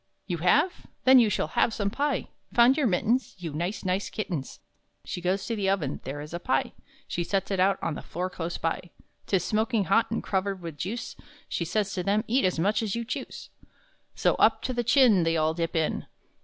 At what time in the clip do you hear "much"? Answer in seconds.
12.57-12.81